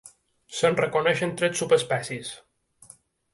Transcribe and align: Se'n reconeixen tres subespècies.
Se'n 0.59 0.77
reconeixen 0.79 1.33
tres 1.41 1.61
subespècies. 1.61 2.33